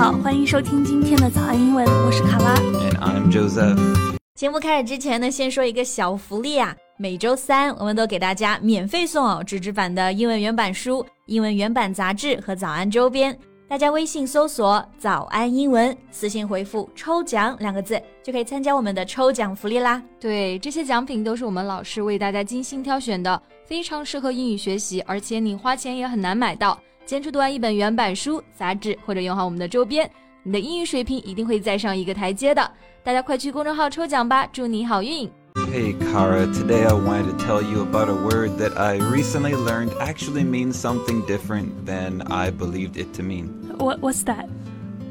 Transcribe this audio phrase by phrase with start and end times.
[0.00, 2.54] 好，欢迎收听今天的早安英文，我是卡拉。
[2.54, 4.16] And I'm Joseph.
[4.34, 6.74] 节目开始之前呢，先说一个小福利啊！
[6.96, 13.38] 每周三我们都给大家免费送哦纸质版的英文原版书、英文原版杂志和早安周边。
[13.68, 20.02] 大家微信搜索“早安英文”，私信回复“抽奖”两个字，就可以参加我们的抽奖福利啦。
[20.18, 26.80] 对，这些奖品都是我们老师为大家精心挑选的，非常适合英语学习，而且你花钱也很难买到。
[27.09, 30.09] 坚持读完一本原版书、杂志，或者用好我们的周边，
[30.43, 32.71] 你的英语水平一定会再上一个台阶的。
[33.03, 35.29] 大家快去公众号抽奖吧，祝你好运！
[35.71, 39.91] Hey, Kara, today I wanted to tell you about a word that I recently learned
[39.99, 44.47] actually means something different than I believed it to mean What What's that?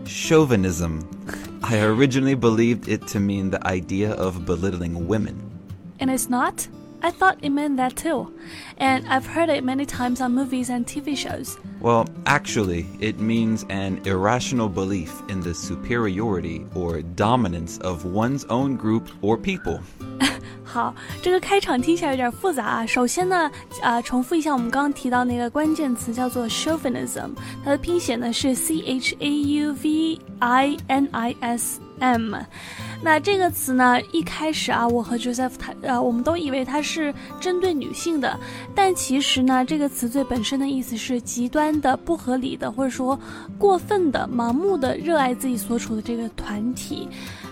[0.04, 1.00] chauvinism.
[1.62, 5.36] I originally believed it to mean the idea of belittling women.
[5.98, 6.68] And it's not?
[7.02, 8.32] I thought it meant that too.
[8.78, 11.58] And I've heard it many times on movies and TV shows.
[11.82, 18.76] Well, actually, it means an irrational belief in the superiority or dominance of one's own
[18.78, 19.80] group or people.
[20.64, 22.86] 好，这个开场听起来有点复杂啊。
[22.86, 23.50] 首先呢，
[23.82, 32.34] 啊、重复一下我们刚刚提到那个关键词叫做 chauvinism，它的拼写呢是 c h a u v i n i s m。
[33.01, 38.37] 那这个词呢，一开始啊，我和 Joseph 他呃，我们都以为它是针对女性的，
[38.75, 43.17] 但其实呢，这个词最本身的意思是极端的、不合理的，或者说
[43.57, 47.07] 过分的、盲目的热爱自己所处的这个团体。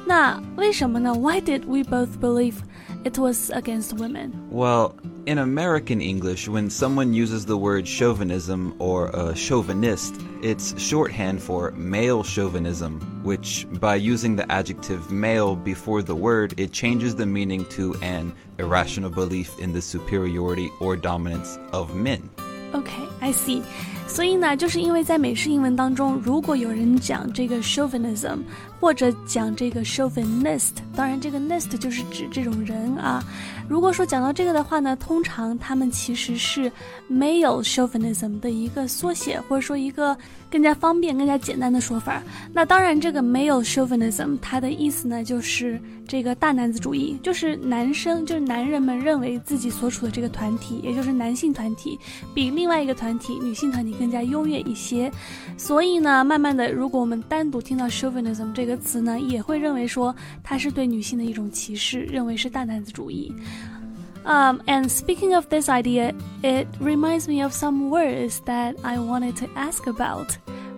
[0.05, 2.55] 那为什么呢？Why did we both believe
[3.03, 4.31] it was against women?
[4.51, 4.91] Well,
[5.27, 11.71] in American English, when someone uses the word chauvinism or a chauvinist, it's shorthand for
[11.71, 17.65] male chauvinism, which by using the adjective male before the word, it changes the meaning
[17.65, 22.29] to an irrational belief in the superiority or dominance of men.
[22.73, 23.65] OK, I see.
[24.07, 28.39] 所以呢，就是因为在美式英文当中，如果有人讲这个 chauvinism，
[28.79, 33.23] 或者讲这个 chauvinist，当然这个 nist 就是指这种人啊。
[33.67, 36.71] 如果说讲到这个的话呢，通常他们其实是
[37.11, 40.17] male chauvinism 的一个缩写，或者说一个
[40.49, 42.23] 更加方便、更加简单的说法。
[42.53, 51.99] 那当然，这个 male chauvinism 它的意思呢，就是这个大男子主义，就是男生，就是男人们认为自己所处的这个团体，也就是男性团体，
[52.33, 55.08] 比另外一个团体女性团体更加优越一些。
[55.56, 63.32] 所以呢，慢慢的，如果我们单独听到 chauvinism 这个词呢，也会认为说它是对女性的一种歧视，认为是大男子主义。
[64.24, 69.46] Um, and speaking of this idea, it reminds me of some words that I wanted to
[69.56, 70.36] ask about,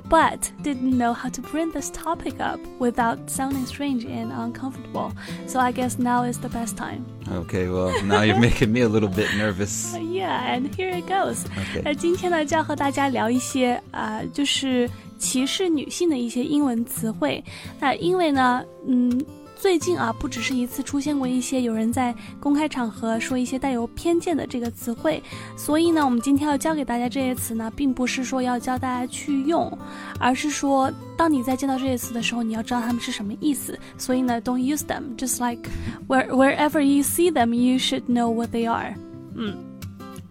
[0.09, 5.13] but didn't know how to bring this topic up without sounding strange and uncomfortable.
[5.47, 7.05] So I guess now is the best time.
[7.31, 9.97] Okay, well, now you're making me a little bit nervous.
[9.97, 11.45] Yeah, and here it goes.
[11.47, 11.83] Okay.
[11.85, 17.43] 那今天呢，就要和大家聊一些啊、就是歧视女性的一些英文词汇。
[17.81, 19.21] 那因为呢，嗯。
[19.60, 25.22] 最近啊，不只是一次出现过一些有人在公开场合说一些带有偏见的这个词汇，
[25.58, 29.78] 所以呢，我们今天要教给大家这些词呢，并不是说要教大家去用，
[30.18, 33.78] 而是说，当你在见到这些词的时候，你要知道它们是什么意思。
[33.98, 35.04] 所以呢，don't use them.
[35.18, 35.70] Just like
[36.08, 38.96] where wherever you see them, you should know what they are.
[39.36, 39.58] 嗯。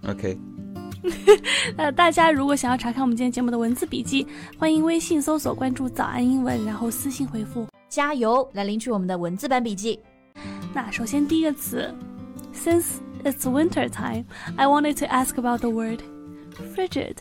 [0.05, 0.39] Okay.
[1.78, 4.26] 呃，大家如果想要查看我们今天节目的文字笔记，
[4.58, 7.68] 欢迎微信搜索关注“早安英文”，然后私信回复。
[7.90, 10.00] 加油，来领取我们的文字版笔记。
[10.74, 11.94] 那首先第一个词，
[12.54, 12.86] Since
[13.24, 16.00] it's winter time, I wanted to ask about the word
[16.74, 17.18] frigid.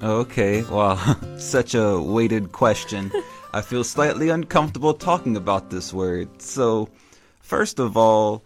[0.00, 0.98] Okay, well,
[1.38, 3.10] such a weighted question.
[3.52, 6.28] I feel slightly uncomfortable talking about this word.
[6.38, 6.88] So,
[7.40, 8.42] first of all,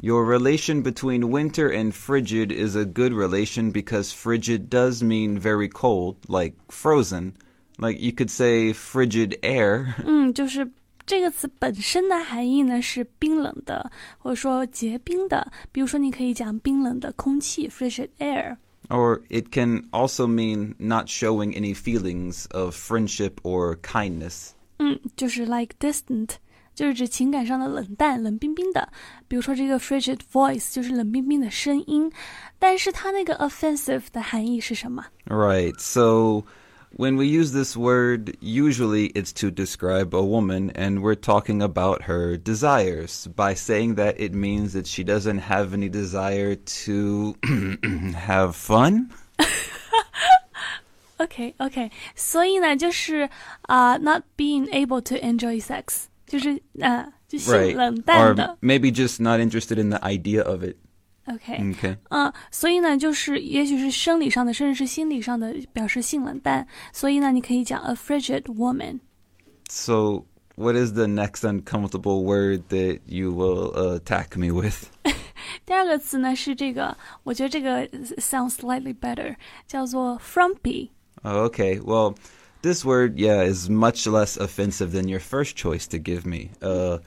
[0.00, 5.68] your relation between winter and frigid is a good relation because frigid does mean very
[5.68, 7.32] cold, like frozen.
[7.78, 9.94] Like you could say frigid air.
[10.04, 10.70] 嗯，就是
[11.06, 15.50] 这个词本身的含义呢是冰冷的，或者说结冰的。
[15.72, 18.56] 比如说，你可以讲冰冷的空气 （frigid air）。
[18.88, 24.50] Or it can also mean not showing any feelings of friendship or kindness.
[24.78, 26.36] 嗯，就是 like distant，
[26.78, 28.88] 就是指情感上的冷淡、冷冰冰的。
[29.28, 32.10] 比如说这个 frigid voice 就是冷冰冰的声音，
[32.58, 35.06] 但是它那个 offensive 的含义是什么？
[35.26, 35.78] Right.
[35.78, 36.44] So
[36.96, 42.02] when we use this word, usually it's to describe a woman, and we're talking about
[42.04, 43.26] her desires.
[43.34, 47.34] By saying that, it means that she doesn't have any desire to
[48.14, 49.10] have fun.
[51.18, 53.28] OK OK，所以呢，就是
[53.62, 57.76] 啊、n o t being able to enjoy sex， 就是呃，就性 Right.
[57.76, 60.76] 冷淡的 Or。maybe just not interested in the idea of it.
[61.26, 61.96] OK， Okay.
[62.10, 66.66] 嗯，所以呢，就是也许是生理上的，甚至是心理上的，表示性冷淡。
[66.92, 69.00] 所以呢，你可以讲 a frigid woman。
[69.70, 70.26] So,
[70.56, 74.88] what is the next uncomfortable word that you will uh, attack me with?
[75.64, 77.88] 第二个词呢是这个，我觉得这个
[78.18, 79.34] sounds slightly better，
[79.66, 80.90] 叫做 frumpy。
[81.22, 81.80] Oh, okay.
[81.80, 82.16] Well,
[82.61, 86.51] this word, yeah, is much less offensive than your first choice to give me.
[86.61, 86.99] Uh,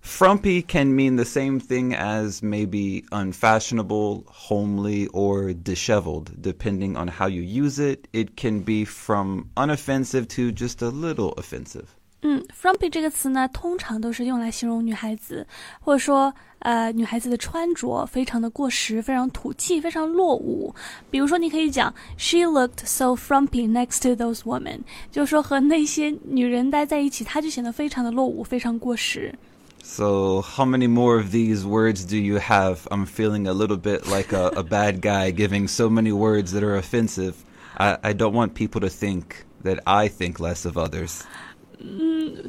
[0.00, 7.26] frumpy can mean the same thing as maybe unfashionable, homely, or disheveled, depending on how
[7.26, 8.08] you use it.
[8.12, 11.96] It can be from unoffensive to just a little offensive.
[12.21, 15.45] 嗯，frumpy 这个词呢，通常都是用来形容女孩子，
[15.79, 20.73] 或者说呃女孩子的穿着非常的过时，非常土气，非常落伍。
[21.11, 24.79] 比如说，你可以讲 She looked so frumpy next to those women，
[25.11, 29.35] 就是说和那些女人待在一起，她就显得非常的落伍，非常过时。
[29.83, 32.77] So, how many more of these words do you have?
[32.89, 36.63] I'm feeling a little bit like a, a bad guy giving so many words that
[36.63, 37.35] are offensive.
[37.77, 41.23] I, I don't want people to think that I think less of others.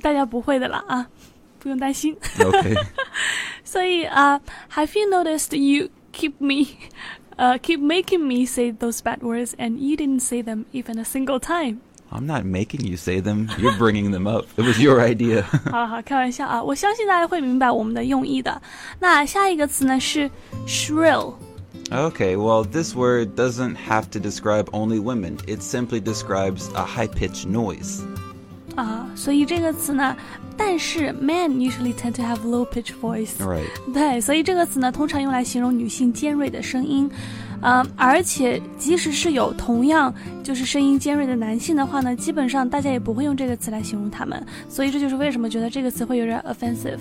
[0.01, 1.07] 大家不会的啦啊，
[1.59, 2.17] 不用担心。
[2.39, 2.75] Okay.
[3.65, 6.67] 所以啊、h a v e you noticed you keep me,
[7.37, 11.39] 呃、keep making me say those bad words and you didn't say them even a single
[11.39, 11.79] time？
[12.09, 13.49] I'm not making you say them.
[13.59, 14.47] You're bringing them up.
[14.57, 15.43] It was your idea.
[15.71, 16.63] 好了好，开玩笑啊！
[16.63, 18.63] 我相信大家会明白我们的用意的。
[19.01, 20.31] 那下一个词呢是
[20.69, 21.35] shrill，
[21.91, 25.37] okay, well, this word doesn't have to describe only women.
[25.49, 28.03] It simply describes a high-pitched noise.
[28.76, 30.16] 啊，所以这个词呢，
[30.56, 33.66] 但是 men usually tend to have low pitch voice，Right.
[33.94, 37.10] 对，所以这个词呢，通常用来形容女性尖锐的声音，
[37.62, 47.00] 呃，而且即使是有同样就是声音尖锐的男性的话呢，基本上大家也不会用这个词来形容他们，所以这就是为什么觉得这个词会有点 offensive。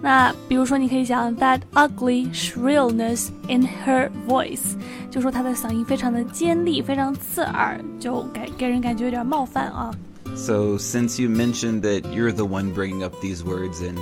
[0.00, 4.76] 那比如说，你可以讲 that ugly shrillness in her voice，
[5.10, 9.90] 就说她的嗓音非常的尖利，非常刺耳，就给给人感觉有点冒犯啊。
[10.38, 13.98] So, since you mentioned that you're the one bringing up these words, and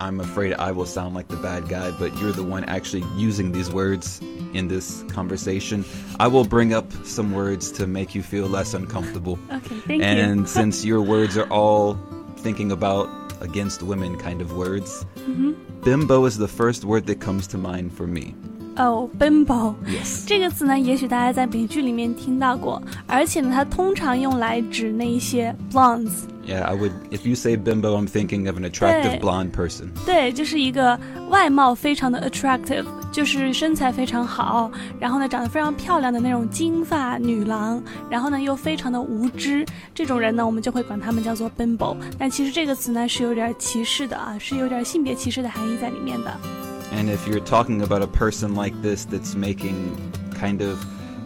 [0.00, 3.52] I'm afraid I will sound like the bad guy, but you're the one actually using
[3.52, 4.20] these words
[4.52, 5.84] in this conversation,
[6.18, 9.38] I will bring up some words to make you feel less uncomfortable.
[9.50, 11.94] OK，thank、you。And since your words are all
[12.38, 13.08] thinking about
[13.40, 15.52] against women kind of words, mm-hmm.
[15.84, 18.34] bimbo is the first word that comes to mind for me.
[18.78, 20.24] 哦、b i m b o Yes.
[20.26, 26.92] 这个词呢，也许大家在美剧里面听到过，而且呢，它通常用来指那一些 blondes，Yeah, I would.
[27.10, 29.88] If you say bimbo, I'm thinking of an attractive blonde person.
[30.06, 30.98] 对，就是一个
[31.28, 34.70] 外貌非常的 attractive，就是身材非常好，
[35.00, 41.96] 然后呢，长得非常漂亮的那种金发女郎，然后呢，又非常的无知，这种人呢，我们就会管他们叫做 bimbo。
[42.16, 46.67] 但其实这个词呢，是有点歧视的啊，是有点性别歧视的含义在里面的。
[46.91, 49.95] And if you're talking about a person like this that's making
[50.39, 50.77] kind of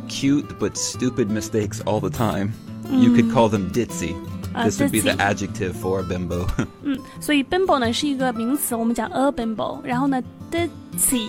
[0.07, 2.53] cute but stupid mistakes all the time,
[2.89, 4.15] you could call them ditzy.
[4.55, 5.19] Uh, this would be the ditzy.
[5.19, 6.47] adjective for a bimbo.
[6.83, 11.27] 嗯，所以 bimbo 呢是一个名词，我们讲 a bimbo，然后呢 ditzy，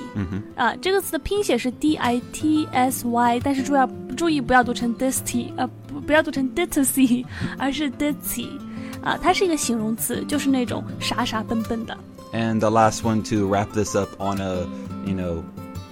[0.54, 7.24] 啊，这个词的拼写是 d i t s y，但是注要注意不要读成 disty，呃，不不要读成 ditzy，
[7.58, 8.48] 而是 ditzy，
[9.02, 11.98] 啊，它是一个形容词，就是那种傻傻笨笨的。
[12.32, 14.66] and the last one to wrap this up on a,
[15.06, 15.44] you know,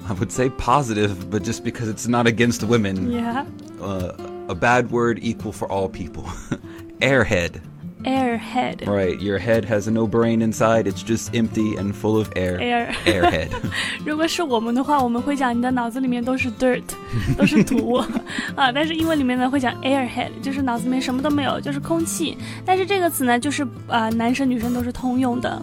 [0.09, 3.45] I would say positive, but just because it's not against women, Yeah,
[3.83, 4.13] uh,
[4.49, 6.25] a bad word equal for all people.
[7.01, 7.61] Airhead.
[8.05, 8.87] airhead。
[8.87, 12.57] Right, your head has no brain inside, it's just empty and full of air.
[12.61, 13.49] Air Airhead.
[14.05, 16.85] 如果是我们的话，我们会讲你的脑子里面都是 dirt，
[17.37, 17.95] 都是土
[18.55, 18.71] 啊。
[18.73, 22.39] 但是英文里面呢会讲 airhead，就是脑子里面什么都没有，就是空气。
[22.65, 25.61] 但是这个词呢，就是啊、呃男生女生都是通用的。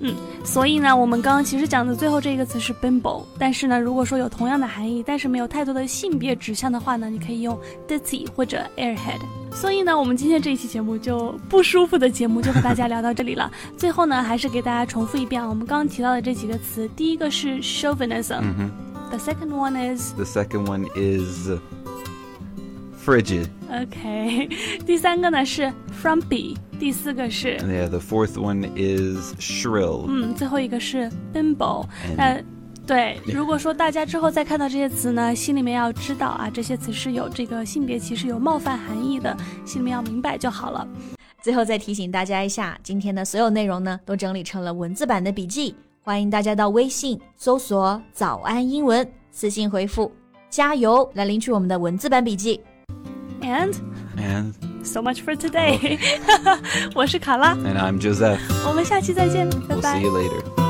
[0.00, 0.14] 嗯，
[0.44, 9.20] 所以呢，我们刚刚其实讲的最后这一个词是 bimbo，但是呢，如果说有同样的含义，但是没有太多的性别指向的话呢，你可以用 ditzy 或者 airhead。
[9.50, 13.50] 所以呢，我们今天这一期节目就不舒服的节目就和大家聊到这里了。
[13.76, 18.42] 最后呢，还是给大家重复一遍啊，我们刚刚提到的这几个词，第一个是 chauvinism，、
[19.10, 21.50] The second one is the second one is
[23.08, 23.48] frigid.
[23.70, 24.48] OK，
[24.84, 25.72] 第三个呢是
[26.02, 30.04] frumpy，第四个是 yeah, the fourth one is shrill.
[30.06, 31.86] 嗯，最后一个是 bimbo。
[32.14, 32.38] 那
[32.86, 39.34] 对， 如果说大家之后再看到这些词呢，心里面要知道啊，这些词是有这个性别歧视、有冒犯含义的，
[39.64, 40.86] 心里面要明白就好了。
[41.40, 50.12] 最后再提醒大家一下，今天的所有内容呢都整理成了文字版的笔记，欢迎大家到微信搜索“早安英文”，私信回复
[50.50, 52.60] “加油”来领取我们的文字版笔记。
[53.41, 53.73] And
[54.17, 55.99] and so much for today，
[56.95, 58.39] 我是卡拉， and I'm Joseph.
[58.67, 60.66] 我们下期再见，拜 We'll 拜 see。you later.